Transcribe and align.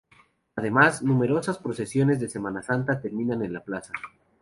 Además, 0.55 1.03
numerosas 1.03 1.59
procesiones 1.59 2.19
de 2.19 2.27
Semana 2.27 2.63
Santa 2.63 2.99
terminan 2.99 3.45
en 3.45 3.53
la 3.53 3.59
plaza. 3.63 3.93